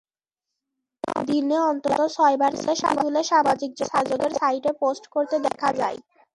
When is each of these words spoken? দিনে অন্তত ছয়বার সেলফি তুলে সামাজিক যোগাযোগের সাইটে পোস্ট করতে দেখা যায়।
দিনে 1.27 1.57
অন্তত 1.69 1.99
ছয়বার 2.15 2.53
সেলফি 2.55 2.91
তুলে 2.97 3.21
সামাজিক 3.31 3.71
যোগাযোগের 3.81 4.31
সাইটে 4.39 4.71
পোস্ট 4.81 5.03
করতে 5.13 5.35
দেখা 5.45 5.69
যায়। 5.79 5.97